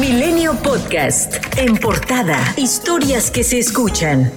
Milenio 0.00 0.54
Podcast. 0.62 1.34
En 1.56 1.76
portada, 1.76 2.38
historias 2.56 3.32
que 3.32 3.42
se 3.42 3.58
escuchan. 3.58 4.30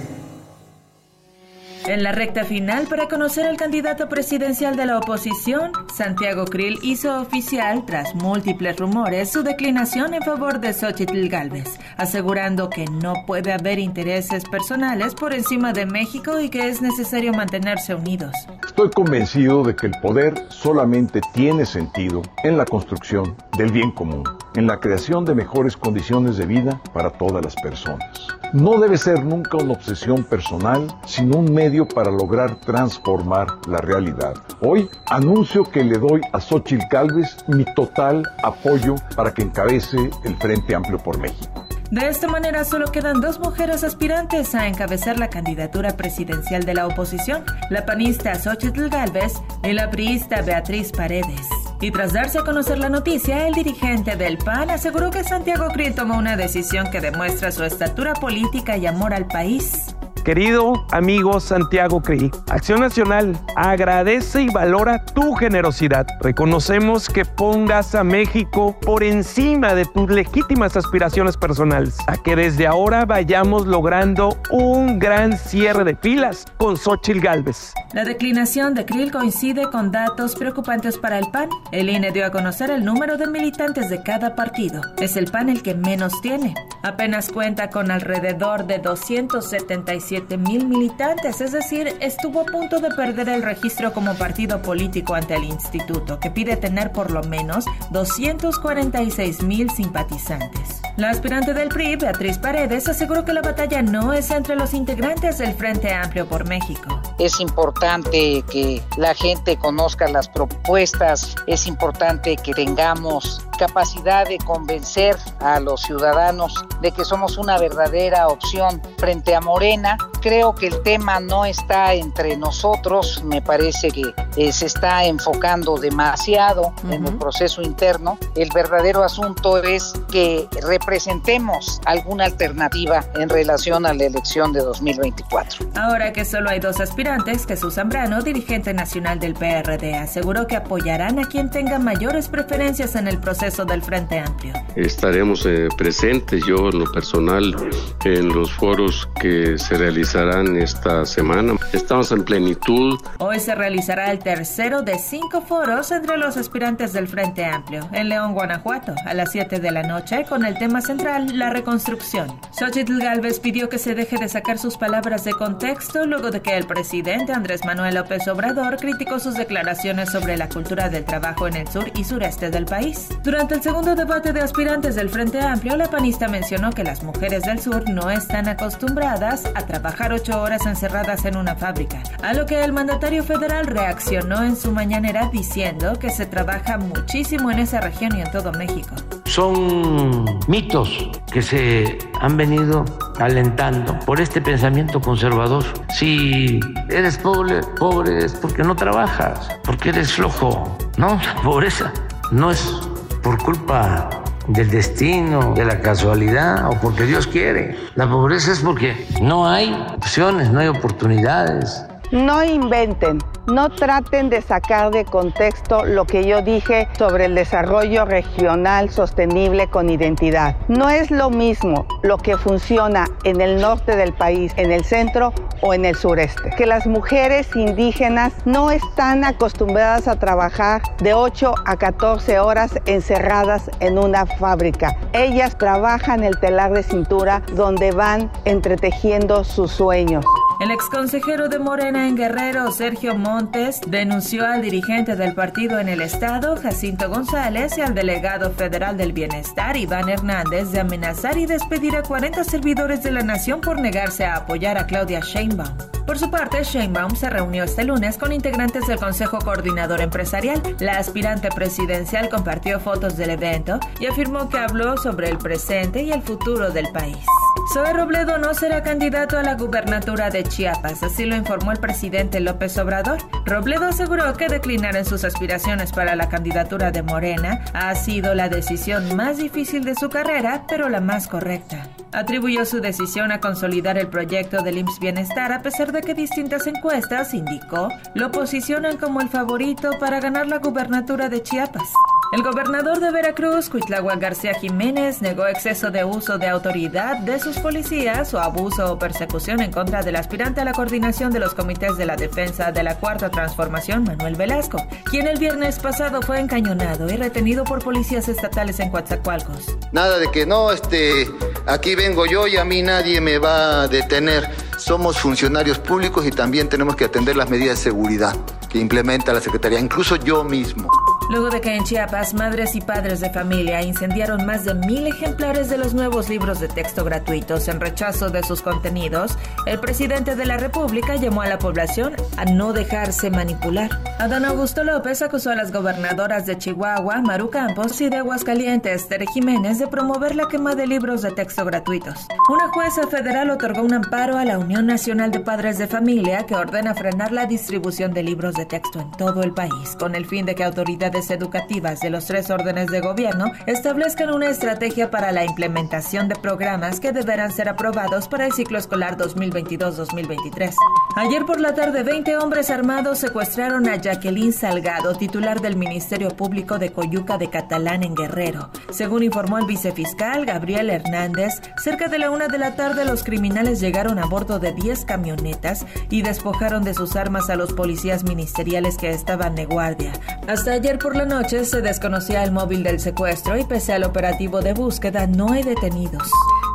En 1.86 2.02
la 2.02 2.10
recta 2.10 2.44
final, 2.44 2.86
para 2.88 3.06
conocer 3.06 3.46
al 3.46 3.56
candidato 3.56 4.08
presidencial 4.08 4.76
de 4.76 4.86
la 4.86 4.98
oposición, 4.98 5.70
Santiago 5.94 6.46
Krill 6.46 6.80
hizo 6.82 7.20
oficial, 7.20 7.84
tras 7.86 8.14
múltiples 8.14 8.76
rumores, 8.76 9.30
su 9.30 9.44
declinación 9.44 10.14
en 10.14 10.22
favor 10.22 10.58
de 10.58 10.72
Xochitl 10.72 11.28
Galvez, 11.28 11.78
asegurando 11.96 12.68
que 12.68 12.84
no 12.86 13.14
puede 13.26 13.52
haber 13.52 13.78
intereses 13.78 14.44
personales 14.44 15.14
por 15.14 15.32
encima 15.32 15.72
de 15.72 15.86
México 15.86 16.40
y 16.40 16.48
que 16.48 16.68
es 16.68 16.82
necesario 16.82 17.32
mantenerse 17.32 17.94
unidos. 17.94 18.34
Estoy 18.66 18.90
convencido 18.90 19.62
de 19.62 19.76
que 19.76 19.86
el 19.86 19.94
poder 20.00 20.34
solamente 20.48 21.20
tiene 21.32 21.66
sentido 21.66 22.22
en 22.42 22.56
la 22.56 22.64
construcción 22.64 23.36
del 23.56 23.70
bien 23.70 23.90
común, 23.92 24.24
en 24.54 24.66
la 24.66 24.80
creación 24.80 25.24
de 25.24 25.34
mejores 25.34 25.76
condiciones 25.76 26.36
de 26.36 26.46
vida 26.46 26.80
para 26.92 27.10
todas 27.10 27.44
las 27.44 27.54
personas. 27.56 28.26
No 28.52 28.78
debe 28.78 28.98
ser 28.98 29.24
nunca 29.24 29.56
una 29.56 29.72
obsesión 29.72 30.24
personal, 30.24 30.86
sino 31.06 31.38
un 31.38 31.52
medio 31.54 31.88
para 31.88 32.10
lograr 32.10 32.56
transformar 32.56 33.46
la 33.66 33.78
realidad. 33.78 34.34
Hoy 34.60 34.90
anuncio 35.06 35.64
que 35.64 35.82
le 35.82 35.98
doy 35.98 36.20
a 36.32 36.40
Xochitl 36.40 36.86
Calves 36.90 37.36
mi 37.48 37.64
total 37.74 38.22
apoyo 38.42 38.96
para 39.16 39.32
que 39.32 39.42
encabece 39.42 40.10
el 40.24 40.36
Frente 40.36 40.74
Amplio 40.74 40.98
por 40.98 41.18
México. 41.18 41.64
De 41.90 42.08
esta 42.08 42.26
manera 42.26 42.64
solo 42.64 42.90
quedan 42.90 43.20
dos 43.20 43.38
mujeres 43.38 43.84
aspirantes 43.84 44.54
a 44.54 44.66
encabezar 44.66 45.18
la 45.18 45.28
candidatura 45.28 45.94
presidencial 45.94 46.64
de 46.64 46.72
la 46.72 46.86
oposición, 46.86 47.44
la 47.68 47.84
panista 47.84 48.34
Xochitl 48.34 48.88
Galvez 48.88 49.34
y 49.62 49.72
la 49.72 49.90
priista 49.90 50.40
Beatriz 50.40 50.90
Paredes. 50.90 51.61
Y 51.82 51.90
tras 51.90 52.12
darse 52.12 52.38
a 52.38 52.44
conocer 52.44 52.78
la 52.78 52.88
noticia, 52.88 53.48
el 53.48 53.54
dirigente 53.54 54.14
del 54.14 54.38
PAN 54.38 54.70
aseguró 54.70 55.10
que 55.10 55.24
Santiago 55.24 55.66
Krill 55.74 55.96
tomó 55.96 56.16
una 56.16 56.36
decisión 56.36 56.88
que 56.92 57.00
demuestra 57.00 57.50
su 57.50 57.64
estatura 57.64 58.14
política 58.14 58.76
y 58.76 58.86
amor 58.86 59.12
al 59.12 59.26
país. 59.26 59.92
Querido 60.24 60.86
amigo 60.92 61.40
Santiago 61.40 62.00
Cri, 62.00 62.30
Acción 62.48 62.78
Nacional 62.78 63.36
agradece 63.56 64.42
y 64.42 64.50
valora 64.50 65.04
tu 65.04 65.34
generosidad. 65.34 66.06
Reconocemos 66.20 67.08
que 67.08 67.24
pongas 67.24 67.96
a 67.96 68.04
México 68.04 68.78
por 68.82 69.02
encima 69.02 69.74
de 69.74 69.84
tus 69.84 70.08
legítimas 70.08 70.76
aspiraciones 70.76 71.36
personales, 71.36 71.96
a 72.06 72.16
que 72.16 72.36
desde 72.36 72.68
ahora 72.68 73.04
vayamos 73.04 73.66
logrando 73.66 74.38
un 74.50 75.00
gran 75.00 75.36
cierre 75.36 75.82
de 75.82 75.96
filas 75.96 76.46
con 76.56 76.76
Xochitl 76.76 77.18
Galvez. 77.18 77.74
La 77.92 78.04
declinación 78.04 78.74
de 78.74 78.86
Krill 78.86 79.10
coincide 79.10 79.64
con 79.72 79.90
datos 79.90 80.36
preocupantes 80.36 80.98
para 80.98 81.18
el 81.18 81.30
PAN. 81.32 81.48
El 81.72 81.90
INE 81.90 82.12
dio 82.12 82.24
a 82.24 82.30
conocer 82.30 82.70
el 82.70 82.84
número 82.84 83.16
de 83.16 83.26
militantes 83.26 83.90
de 83.90 84.02
cada 84.04 84.36
partido. 84.36 84.82
Es 85.00 85.16
el 85.16 85.32
PAN 85.32 85.48
el 85.48 85.62
que 85.62 85.74
menos 85.74 86.20
tiene. 86.22 86.54
Apenas 86.84 87.30
cuenta 87.30 87.70
con 87.70 87.90
alrededor 87.90 88.66
de 88.66 88.78
275 88.78 90.11
mil 90.20 90.66
militantes, 90.66 91.40
es 91.40 91.52
decir, 91.52 91.96
estuvo 92.00 92.40
a 92.40 92.44
punto 92.44 92.80
de 92.80 92.90
perder 92.90 93.30
el 93.30 93.42
registro 93.42 93.92
como 93.92 94.14
partido 94.14 94.60
político 94.60 95.14
ante 95.14 95.34
el 95.34 95.44
instituto, 95.44 96.20
que 96.20 96.30
pide 96.30 96.56
tener 96.56 96.92
por 96.92 97.10
lo 97.10 97.22
menos 97.22 97.64
246 97.90 99.42
mil 99.42 99.70
simpatizantes. 99.70 100.82
La 100.98 101.08
aspirante 101.08 101.54
del 101.54 101.70
PRI, 101.70 101.96
Beatriz 101.96 102.36
Paredes, 102.36 102.86
aseguró 102.88 103.24
que 103.24 103.32
la 103.32 103.40
batalla 103.40 103.80
no 103.80 104.12
es 104.12 104.30
entre 104.30 104.56
los 104.56 104.74
integrantes 104.74 105.38
del 105.38 105.54
Frente 105.54 105.92
Amplio 105.92 106.28
por 106.28 106.46
México. 106.46 107.00
Es 107.18 107.40
importante 107.40 108.44
que 108.50 108.82
la 108.98 109.14
gente 109.14 109.56
conozca 109.56 110.06
las 110.08 110.28
propuestas, 110.28 111.34
es 111.46 111.66
importante 111.66 112.36
que 112.36 112.52
tengamos 112.52 113.46
capacidad 113.66 114.26
de 114.26 114.38
convencer 114.38 115.16
a 115.38 115.60
los 115.60 115.82
ciudadanos 115.82 116.64
de 116.80 116.90
que 116.90 117.04
somos 117.04 117.38
una 117.38 117.58
verdadera 117.58 118.26
opción 118.26 118.82
frente 118.98 119.36
a 119.36 119.40
Morena. 119.40 119.96
Creo 120.20 120.52
que 120.52 120.66
el 120.66 120.82
tema 120.82 121.20
no 121.20 121.44
está 121.44 121.94
entre 121.94 122.36
nosotros, 122.36 123.22
me 123.24 123.40
parece 123.40 123.92
que 123.92 124.02
eh, 124.36 124.52
se 124.52 124.66
está 124.66 125.04
enfocando 125.04 125.76
demasiado 125.76 126.74
en 126.90 127.06
el 127.06 127.16
proceso 127.18 127.62
interno. 127.62 128.18
El 128.34 128.48
verdadero 128.52 129.04
asunto 129.04 129.58
es 129.58 129.92
que 130.10 130.48
representemos 130.60 131.80
alguna 131.84 132.24
alternativa 132.24 133.04
en 133.14 133.28
relación 133.28 133.86
a 133.86 133.94
la 133.94 134.04
elección 134.04 134.52
de 134.52 134.60
2024. 134.60 135.68
Ahora 135.76 136.12
que 136.12 136.24
solo 136.24 136.50
hay 136.50 136.58
dos 136.58 136.80
aspirantes, 136.80 137.46
Jesús 137.46 137.74
Zambrano, 137.74 138.22
dirigente 138.22 138.74
nacional 138.74 139.20
del 139.20 139.34
PRD, 139.34 139.94
aseguró 139.94 140.48
que 140.48 140.56
apoyarán 140.56 141.20
a 141.20 141.24
quien 141.24 141.48
tenga 141.50 141.78
mayores 141.78 142.28
preferencias 142.28 142.96
en 142.96 143.06
el 143.06 143.18
proceso 143.18 143.51
del 143.52 143.82
Frente 143.82 144.18
Amplio. 144.18 144.54
Estaremos 144.76 145.44
eh, 145.44 145.68
presentes, 145.76 146.42
yo 146.46 146.70
en 146.70 146.78
lo 146.78 146.90
personal, 146.90 147.54
en 148.02 148.28
los 148.28 148.50
foros 148.50 149.06
que 149.20 149.58
se 149.58 149.76
realizarán 149.76 150.56
esta 150.56 151.04
semana. 151.04 151.56
Estamos 151.74 152.10
en 152.12 152.24
plenitud. 152.24 152.98
Hoy 153.18 153.40
se 153.40 153.54
realizará 153.54 154.10
el 154.10 154.20
tercero 154.20 154.80
de 154.80 154.98
cinco 154.98 155.42
foros 155.42 155.90
entre 155.90 156.16
los 156.16 156.38
aspirantes 156.38 156.94
del 156.94 157.08
Frente 157.08 157.44
Amplio 157.44 157.86
en 157.92 158.08
León, 158.08 158.32
Guanajuato, 158.32 158.94
a 159.04 159.12
las 159.12 159.30
7 159.32 159.60
de 159.60 159.70
la 159.70 159.82
noche, 159.82 160.24
con 160.26 160.46
el 160.46 160.58
tema 160.58 160.80
central, 160.80 161.38
la 161.38 161.50
reconstrucción. 161.50 162.40
Xochitl 162.58 163.00
Galvez 163.00 163.38
pidió 163.38 163.68
que 163.68 163.78
se 163.78 163.94
deje 163.94 164.16
de 164.16 164.28
sacar 164.28 164.58
sus 164.58 164.78
palabras 164.78 165.24
de 165.24 165.32
contexto 165.32 166.06
luego 166.06 166.30
de 166.30 166.40
que 166.40 166.56
el 166.56 166.66
presidente 166.66 167.32
Andrés 167.32 167.66
Manuel 167.66 167.96
López 167.96 168.26
Obrador 168.28 168.78
criticó 168.78 169.18
sus 169.18 169.34
declaraciones 169.34 170.10
sobre 170.10 170.38
la 170.38 170.48
cultura 170.48 170.88
del 170.88 171.04
trabajo 171.04 171.46
en 171.46 171.56
el 171.56 171.68
sur 171.68 171.90
y 171.94 172.04
sureste 172.04 172.50
del 172.50 172.64
país. 172.64 173.08
Durante 173.22 173.41
durante 173.42 173.56
el 173.56 173.62
segundo 173.64 173.96
debate 173.96 174.32
de 174.32 174.40
aspirantes 174.40 174.94
del 174.94 175.08
Frente 175.08 175.40
Amplio, 175.40 175.76
la 175.76 175.90
panista 175.90 176.28
mencionó 176.28 176.70
que 176.70 176.84
las 176.84 177.02
mujeres 177.02 177.42
del 177.42 177.58
sur 177.58 177.90
no 177.90 178.08
están 178.08 178.46
acostumbradas 178.46 179.46
a 179.56 179.66
trabajar 179.66 180.12
ocho 180.12 180.40
horas 180.40 180.64
encerradas 180.64 181.24
en 181.24 181.36
una 181.36 181.56
fábrica, 181.56 182.04
a 182.22 182.34
lo 182.34 182.46
que 182.46 182.62
el 182.62 182.72
mandatario 182.72 183.24
federal 183.24 183.66
reaccionó 183.66 184.44
en 184.44 184.54
su 184.54 184.70
mañanera 184.70 185.28
diciendo 185.32 185.98
que 185.98 186.10
se 186.10 186.24
trabaja 186.24 186.78
muchísimo 186.78 187.50
en 187.50 187.58
esa 187.58 187.80
región 187.80 188.16
y 188.16 188.20
en 188.20 188.30
todo 188.30 188.52
México. 188.52 188.94
Son 189.24 190.24
mitos 190.46 191.10
que 191.32 191.42
se 191.42 191.98
han 192.20 192.36
venido 192.36 192.84
alentando 193.18 193.98
por 194.06 194.20
este 194.20 194.40
pensamiento 194.40 195.00
conservador. 195.00 195.64
Si 195.98 196.60
eres 196.90 197.18
pobre, 197.18 197.62
pobre 197.76 198.24
es 198.24 198.34
porque 198.34 198.62
no 198.62 198.76
trabajas, 198.76 199.48
porque 199.64 199.88
eres 199.88 200.12
flojo. 200.12 200.78
No, 200.96 201.20
la 201.26 201.42
pobreza 201.42 201.92
no 202.30 202.52
es 202.52 202.88
por 203.22 203.42
culpa 203.42 204.10
del 204.48 204.70
destino, 204.70 205.54
de 205.54 205.64
la 205.64 205.80
casualidad 205.80 206.68
o 206.68 206.80
porque 206.80 207.04
Dios 207.04 207.26
quiere. 207.26 207.76
La 207.94 208.08
pobreza 208.08 208.52
es 208.52 208.60
porque 208.60 209.06
no 209.20 209.48
hay 209.48 209.72
opciones, 209.94 210.50
no 210.50 210.60
hay 210.60 210.68
oportunidades. 210.68 211.84
No 212.12 212.44
inventen. 212.44 213.20
No 213.46 213.70
traten 213.70 214.28
de 214.28 214.42
sacar 214.42 214.90
de 214.90 215.06
contexto 215.06 215.86
lo 215.86 216.04
que 216.04 216.26
yo 216.26 216.42
dije 216.42 216.86
sobre 216.98 217.24
el 217.24 217.34
desarrollo 217.34 218.04
regional 218.04 218.90
sostenible 218.90 219.70
con 219.70 219.88
identidad. 219.88 220.54
No 220.68 220.90
es 220.90 221.10
lo 221.10 221.30
mismo 221.30 221.86
lo 222.02 222.18
que 222.18 222.36
funciona 222.36 223.06
en 223.24 223.40
el 223.40 223.62
norte 223.62 223.96
del 223.96 224.12
país, 224.12 224.52
en 224.58 224.72
el 224.72 224.84
centro 224.84 225.32
o 225.62 225.72
en 225.72 225.86
el 225.86 225.96
sureste. 225.96 226.50
Que 226.58 226.66
las 226.66 226.86
mujeres 226.86 227.48
indígenas 227.56 228.34
no 228.44 228.70
están 228.70 229.24
acostumbradas 229.24 230.06
a 230.06 230.18
trabajar 230.18 230.82
de 230.98 231.14
8 231.14 231.54
a 231.64 231.76
14 231.78 232.40
horas 232.40 232.78
encerradas 232.84 233.70
en 233.80 233.98
una 233.98 234.26
fábrica. 234.26 234.94
Ellas 235.14 235.56
trabajan 235.56 236.24
el 236.24 236.38
telar 236.38 236.74
de 236.74 236.82
cintura 236.82 237.42
donde 237.54 237.90
van 237.90 238.30
entretejiendo 238.44 239.44
sus 239.44 239.72
sueños. 239.72 240.26
El 240.62 240.70
exconsejero 240.70 241.48
de 241.48 241.58
Morena 241.58 242.06
en 242.06 242.14
Guerrero, 242.14 242.70
Sergio 242.70 243.16
Montes, 243.16 243.80
denunció 243.84 244.46
al 244.46 244.62
dirigente 244.62 245.16
del 245.16 245.34
partido 245.34 245.80
en 245.80 245.88
el 245.88 246.00
estado, 246.00 246.56
Jacinto 246.56 247.08
González, 247.08 247.76
y 247.78 247.80
al 247.80 247.96
delegado 247.96 248.52
federal 248.52 248.96
del 248.96 249.12
bienestar, 249.12 249.76
Iván 249.76 250.08
Hernández, 250.08 250.70
de 250.70 250.78
amenazar 250.78 251.36
y 251.36 251.46
despedir 251.46 251.96
a 251.96 252.04
40 252.04 252.44
servidores 252.44 253.02
de 253.02 253.10
la 253.10 253.22
nación 253.22 253.60
por 253.60 253.80
negarse 253.80 254.24
a 254.24 254.36
apoyar 254.36 254.78
a 254.78 254.86
Claudia 254.86 255.18
Sheinbaum. 255.18 255.76
Por 256.06 256.16
su 256.16 256.30
parte, 256.30 256.62
Sheinbaum 256.62 257.16
se 257.16 257.28
reunió 257.28 257.64
este 257.64 257.82
lunes 257.82 258.16
con 258.16 258.30
integrantes 258.32 258.86
del 258.86 259.00
Consejo 259.00 259.40
Coordinador 259.40 260.00
Empresarial. 260.00 260.62
La 260.78 260.98
aspirante 260.98 261.48
presidencial 261.48 262.28
compartió 262.28 262.78
fotos 262.78 263.16
del 263.16 263.30
evento 263.30 263.80
y 263.98 264.06
afirmó 264.06 264.48
que 264.48 264.58
habló 264.58 264.96
sobre 264.96 265.28
el 265.28 265.38
presente 265.38 266.04
y 266.04 266.12
el 266.12 266.22
futuro 266.22 266.70
del 266.70 266.86
país. 266.92 267.18
Zoe 267.68 267.92
Robledo 267.92 268.38
no 268.38 268.54
será 268.54 268.82
candidato 268.82 269.38
a 269.38 269.42
la 269.42 269.54
gubernatura 269.54 270.30
de 270.30 270.42
Chiapas, 270.42 271.02
así 271.02 271.24
lo 271.24 271.36
informó 271.36 271.72
el 271.72 271.78
presidente 271.78 272.40
López 272.40 272.76
Obrador. 272.76 273.18
Robledo 273.46 273.86
aseguró 273.86 274.34
que 274.34 274.48
declinar 274.48 274.96
en 274.96 275.04
sus 275.04 275.24
aspiraciones 275.24 275.92
para 275.92 276.16
la 276.16 276.28
candidatura 276.28 276.90
de 276.90 277.02
Morena 277.02 277.64
ha 277.72 277.94
sido 277.94 278.34
la 278.34 278.48
decisión 278.48 279.14
más 279.16 279.38
difícil 279.38 279.84
de 279.84 279.94
su 279.94 280.10
carrera, 280.10 280.64
pero 280.68 280.88
la 280.88 281.00
más 281.00 281.28
correcta. 281.28 281.88
Atribuyó 282.12 282.66
su 282.66 282.80
decisión 282.80 283.32
a 283.32 283.40
consolidar 283.40 283.96
el 283.96 284.08
proyecto 284.08 284.62
del 284.62 284.78
IMSS 284.78 284.98
Bienestar 284.98 285.52
a 285.52 285.62
pesar 285.62 285.92
de 285.92 286.02
que 286.02 286.14
distintas 286.14 286.66
encuestas, 286.66 287.32
indicó, 287.32 287.88
lo 288.14 288.32
posicionan 288.32 288.98
como 288.98 289.20
el 289.20 289.28
favorito 289.28 289.90
para 289.98 290.20
ganar 290.20 290.46
la 290.48 290.58
gubernatura 290.58 291.28
de 291.28 291.42
Chiapas. 291.42 291.88
El 292.32 292.42
gobernador 292.42 292.98
de 292.98 293.10
Veracruz, 293.10 293.68
Cuitlagua 293.68 294.16
García 294.16 294.54
Jiménez, 294.54 295.20
negó 295.20 295.46
exceso 295.46 295.90
de 295.90 296.02
uso 296.02 296.38
de 296.38 296.48
autoridad 296.48 297.18
de 297.18 297.38
sus 297.38 297.58
policías 297.58 298.32
o 298.32 298.40
abuso 298.40 298.90
o 298.90 298.98
persecución 298.98 299.60
en 299.60 299.70
contra 299.70 300.02
del 300.02 300.16
aspirante 300.16 300.62
a 300.62 300.64
la 300.64 300.72
coordinación 300.72 301.30
de 301.30 301.40
los 301.40 301.52
comités 301.52 301.98
de 301.98 302.06
la 302.06 302.16
defensa 302.16 302.72
de 302.72 302.84
la 302.84 302.96
Cuarta 302.96 303.28
Transformación, 303.28 304.04
Manuel 304.04 304.36
Velasco, 304.36 304.82
quien 305.10 305.26
el 305.26 305.38
viernes 305.38 305.78
pasado 305.78 306.22
fue 306.22 306.40
encañonado 306.40 307.06
y 307.12 307.18
retenido 307.18 307.64
por 307.64 307.84
policías 307.84 308.26
estatales 308.30 308.80
en 308.80 308.88
Coatzacoalcos. 308.88 309.76
Nada 309.92 310.18
de 310.18 310.30
que 310.30 310.46
no, 310.46 310.72
este, 310.72 311.28
aquí 311.66 311.94
vengo 311.94 312.24
yo 312.24 312.46
y 312.46 312.56
a 312.56 312.64
mí 312.64 312.80
nadie 312.80 313.20
me 313.20 313.36
va 313.36 313.82
a 313.82 313.88
detener. 313.88 314.48
Somos 314.78 315.18
funcionarios 315.18 315.78
públicos 315.78 316.24
y 316.24 316.30
también 316.30 316.70
tenemos 316.70 316.96
que 316.96 317.04
atender 317.04 317.36
las 317.36 317.50
medidas 317.50 317.76
de 317.76 317.90
seguridad 317.90 318.34
que 318.70 318.78
implementa 318.78 319.34
la 319.34 319.40
Secretaría, 319.42 319.78
incluso 319.78 320.16
yo 320.16 320.42
mismo. 320.44 320.88
Luego 321.32 321.48
de 321.48 321.62
que 321.62 321.74
en 321.74 321.84
Chiapas 321.84 322.34
madres 322.34 322.74
y 322.74 322.82
padres 322.82 323.20
de 323.20 323.30
familia 323.30 323.80
incendiaron 323.80 324.44
más 324.44 324.66
de 324.66 324.74
mil 324.74 325.06
ejemplares 325.06 325.70
de 325.70 325.78
los 325.78 325.94
nuevos 325.94 326.28
libros 326.28 326.60
de 326.60 326.68
texto 326.68 327.06
gratuitos 327.06 327.68
en 327.68 327.80
rechazo 327.80 328.28
de 328.28 328.42
sus 328.42 328.60
contenidos, 328.60 329.38
el 329.64 329.80
presidente 329.80 330.36
de 330.36 330.44
la 330.44 330.58
República 330.58 331.16
llamó 331.16 331.40
a 331.40 331.48
la 331.48 331.58
población 331.58 332.14
a 332.36 332.44
no 332.44 332.74
dejarse 332.74 333.30
manipular. 333.30 333.88
Adán 334.18 334.44
Augusto 334.44 334.84
López 334.84 335.22
acusó 335.22 335.48
a 335.48 335.54
las 335.54 335.72
gobernadoras 335.72 336.44
de 336.44 336.58
Chihuahua, 336.58 337.22
Maru 337.22 337.48
Campos 337.48 337.98
y 338.02 338.10
de 338.10 338.18
Aguascalientes, 338.18 339.08
Tere 339.08 339.24
Jiménez, 339.32 339.78
de 339.78 339.86
promover 339.86 340.36
la 340.36 340.48
quema 340.48 340.74
de 340.74 340.86
libros 340.86 341.22
de 341.22 341.30
texto 341.30 341.64
gratuitos. 341.64 342.26
Una 342.50 342.68
jueza 342.68 343.06
federal 343.06 343.48
otorgó 343.48 343.80
un 343.80 343.94
amparo 343.94 344.36
a 344.36 344.44
la 344.44 344.58
Unión 344.58 344.84
Nacional 344.84 345.30
de 345.30 345.40
Padres 345.40 345.78
de 345.78 345.86
Familia 345.86 346.44
que 346.44 346.56
ordena 346.56 346.94
frenar 346.94 347.32
la 347.32 347.46
distribución 347.46 348.12
de 348.12 348.22
libros 348.22 348.54
de 348.54 348.66
texto 348.66 349.00
en 349.00 349.10
todo 349.12 349.42
el 349.42 349.54
país, 349.54 349.96
con 349.98 350.14
el 350.14 350.26
fin 350.26 350.44
de 350.44 350.54
que 350.54 350.64
autoridades 350.64 351.21
educativas 351.30 352.00
de 352.00 352.10
los 352.10 352.26
tres 352.26 352.50
órdenes 352.50 352.88
de 352.88 353.00
gobierno 353.00 353.52
establezcan 353.66 354.34
una 354.34 354.48
estrategia 354.48 355.10
para 355.10 355.32
la 355.32 355.44
implementación 355.44 356.28
de 356.28 356.36
programas 356.36 357.00
que 357.00 357.12
deberán 357.12 357.52
ser 357.52 357.68
aprobados 357.68 358.28
para 358.28 358.46
el 358.46 358.52
ciclo 358.52 358.78
escolar 358.78 359.16
2022-2023. 359.16 360.74
Ayer 361.16 361.44
por 361.44 361.60
la 361.60 361.74
tarde, 361.74 362.02
20 362.02 362.36
hombres 362.38 362.70
armados 362.70 363.18
secuestraron 363.18 363.88
a 363.88 363.96
Jacqueline 363.96 364.52
Salgado, 364.52 365.14
titular 365.14 365.60
del 365.60 365.76
Ministerio 365.76 366.30
Público 366.30 366.78
de 366.78 366.92
Coyuca 366.92 367.38
de 367.38 367.50
Catalán 367.50 368.02
en 368.02 368.14
Guerrero. 368.14 368.70
Según 368.90 369.22
informó 369.22 369.58
el 369.58 369.66
vicefiscal 369.66 370.46
Gabriel 370.46 370.90
Hernández, 370.90 371.60
cerca 371.76 372.08
de 372.08 372.18
la 372.18 372.30
una 372.30 372.48
de 372.48 372.58
la 372.58 372.74
tarde 372.76 373.04
los 373.04 373.24
criminales 373.24 373.80
llegaron 373.80 374.18
a 374.18 374.26
bordo 374.26 374.58
de 374.58 374.72
10 374.72 375.04
camionetas 375.04 375.86
y 376.08 376.22
despojaron 376.22 376.84
de 376.84 376.94
sus 376.94 377.16
armas 377.16 377.50
a 377.50 377.56
los 377.56 377.72
policías 377.72 378.24
ministeriales 378.24 378.96
que 378.96 379.10
estaban 379.10 379.54
de 379.54 379.66
guardia. 379.66 380.12
Hasta 380.48 380.72
ayer 380.72 380.98
por 381.02 381.16
la 381.16 381.24
noche 381.24 381.64
se 381.64 381.82
desconocía 381.82 382.44
el 382.44 382.52
móvil 382.52 382.84
del 382.84 383.00
secuestro 383.00 383.58
y 383.58 383.64
pese 383.64 383.92
al 383.92 384.04
operativo 384.04 384.60
de 384.60 384.72
búsqueda 384.72 385.26
no 385.26 385.50
hay 385.50 385.64
detenidos. 385.64 386.30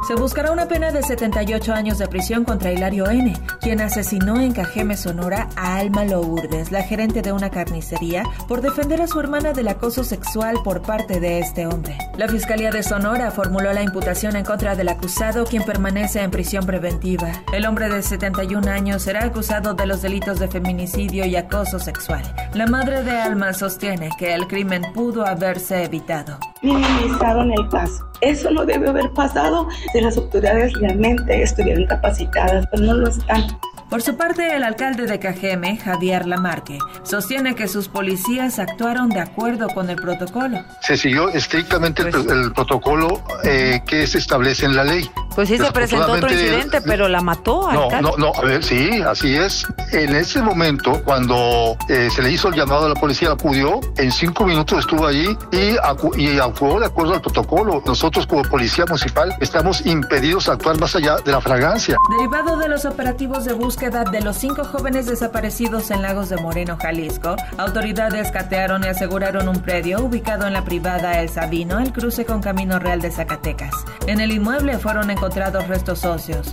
Se 0.08 0.16
buscará 0.16 0.54
una 0.54 0.70
pena 0.70 0.90
de 0.92 1.04
78 1.04 1.74
años 1.74 1.98
de 1.98 2.08
prisión 2.08 2.46
contra 2.46 2.72
Hilario 2.72 3.10
N., 3.10 3.34
quien 3.60 3.82
asesinó 3.82 4.40
en 4.40 4.54
Cajeme, 4.54 4.96
Sonora, 4.96 5.50
a 5.58 5.76
Alma 5.76 6.06
Lourdes, 6.06 6.72
la 6.72 6.82
gerente 6.82 7.22
de 7.22 7.34
una 7.34 7.50
carnicería, 7.50 8.24
por 8.48 8.62
defender 8.62 9.02
a 9.02 9.08
su 9.08 9.20
hermana 9.20 9.52
del 9.52 9.68
acoso 9.68 10.06
sexual 10.06 10.60
por 10.64 10.82
parte 10.82 11.20
de 11.20 11.40
este 11.40 11.68
hombre. 11.68 11.98
La 12.16 12.30
Fiscalía 12.30 12.72
de 12.72 12.84
Sonora 12.84 13.32
formuló 13.32 13.74
la 13.74 13.84
imputación 13.84 14.38
en 14.38 14.46
contra 14.46 14.78
del 14.78 14.88
acusado, 14.88 15.44
quien 15.44 15.64
permanece 15.64 16.22
en 16.22 16.32
prisión 16.32 16.66
preventiva. 16.66 17.44
El 17.52 17.66
hombre 17.66 17.90
de 17.90 18.02
71 18.02 18.66
años 18.72 19.02
será 19.02 19.26
acusado 19.26 19.74
de 19.74 19.88
los 19.88 20.02
delitos 20.02 20.40
de 20.40 20.48
feminicidio 20.48 21.26
y 21.26 21.36
acoso 21.36 21.80
sexual. 21.80 22.24
La 22.54 22.66
madre 22.66 23.04
de 23.04 23.12
Alma 23.12 23.52
sostiene 23.52 24.12
que 24.18 24.34
el 24.34 24.48
crimen 24.48 24.84
pudo 24.94 25.28
haberse 25.28 25.84
evitado. 25.84 26.40
Minimizaron 26.62 27.52
el 27.52 27.70
caso. 27.70 28.06
Eso 28.22 28.50
no 28.52 28.66
debe 28.66 28.90
haber 28.90 29.12
pasado 29.12 29.68
si 29.92 30.02
las 30.02 30.18
autoridades 30.18 30.74
realmente 30.74 31.42
estuvieran 31.42 31.86
capacitadas, 31.86 32.66
pero 32.72 32.84
no 32.84 32.94
lo 32.96 33.10
están. 33.10 33.46
Por 33.90 34.02
su 34.02 34.18
parte, 34.18 34.54
el 34.54 34.64
alcalde 34.64 35.06
de 35.06 35.18
Cajeme, 35.18 35.78
Javier 35.78 36.26
Lamarque, 36.26 36.78
sostiene 37.04 37.56
que 37.56 37.70
sus 37.70 37.88
policías 37.88 38.60
actuaron 38.60 39.08
de 39.08 39.22
acuerdo 39.22 39.70
con 39.70 39.90
el 39.90 39.96
protocolo. 39.96 40.58
Se 40.82 40.98
siguió 40.98 41.30
estrictamente 41.30 42.02
el, 42.02 42.08
el, 42.08 42.52
protocolo 42.52 43.24
eh, 43.46 43.82
que 43.88 44.06
se 44.06 44.18
establece 44.18 44.66
en 44.66 44.76
la 44.76 44.84
ley. 44.84 45.10
Pues 45.38 45.50
sí 45.50 45.58
se 45.60 45.72
presentó 45.72 46.14
otro 46.14 46.34
incidente, 46.34 46.82
pero 46.82 47.08
la 47.08 47.22
mató. 47.22 47.72
No, 47.72 47.84
alcalde. 47.84 48.10
no, 48.10 48.18
no, 48.18 48.32
a 48.36 48.42
ver, 48.42 48.64
sí, 48.64 49.04
así 49.04 49.36
es. 49.36 49.68
En 49.92 50.16
ese 50.16 50.42
momento, 50.42 51.04
cuando 51.04 51.78
eh, 51.90 52.10
se 52.10 52.24
le 52.24 52.32
hizo 52.32 52.48
el 52.48 52.56
llamado 52.56 52.88
a 52.88 52.90
la 52.90 52.96
policía, 52.96 53.34
acudió, 53.34 53.80
en 53.98 54.12
cinco 54.12 54.46
minutos 54.48 54.80
estuvo 54.80 55.06
allí 55.06 55.38
y, 55.52 55.78
acu 55.84 56.12
y 56.18 56.40
actuó 56.40 56.80
de 56.80 56.88
acuerdo 56.88 57.14
al 57.14 57.22
protocolo. 57.22 57.84
Nosotros 57.86 58.26
como 58.26 58.42
policía 58.50 58.86
municipal 58.88 59.36
estamos 59.40 59.86
impedidos 59.86 60.50
a 60.50 60.54
actuar 60.54 60.80
más 60.80 60.96
allá 60.96 61.18
de 61.24 61.32
la 61.32 61.40
fragancia. 61.40 61.98
Derivado 62.18 62.58
de 62.58 62.68
los 62.68 62.86
operativos 62.86 63.46
de 63.46 63.54
búsqueda 63.54 64.06
de 64.06 64.22
los 64.22 64.38
cinco 64.38 64.64
jóvenes 64.64 65.06
desaparecidos 65.06 65.92
en 65.92 66.02
Lagos 66.02 66.30
de 66.30 66.38
Moreno, 66.38 66.80
Jalisco, 66.82 67.36
autoridades 67.60 68.32
catearon 68.32 68.84
y 68.86 68.88
aseguraron 68.88 69.48
un 69.48 69.62
predio 69.62 70.00
ubicado 70.00 70.48
en 70.48 70.54
la 70.54 70.66
privada 70.66 71.22
El 71.22 71.30
Sabino, 71.30 71.78
el 71.78 71.94
cruce 71.94 72.26
con 72.26 72.42
Camino 72.42 72.80
Real 72.80 73.02
de 73.02 73.12
Zacatecas. 73.12 73.76
En 74.08 74.20
el 74.20 74.32
inmueble 74.32 74.80
fueron 74.80 75.12
encontrados 75.12 75.27
restos 75.68 76.06
óseos. 76.06 76.48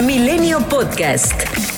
Milenio 0.00 0.60
Podcast. 0.62 1.71